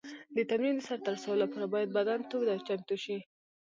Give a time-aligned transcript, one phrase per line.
[0.35, 3.17] د تمرین د سر ته رسولو لپاره باید بدن تود او چمتو شي.